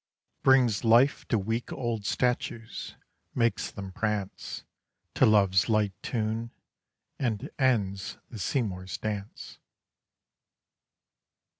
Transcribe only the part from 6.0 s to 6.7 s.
tune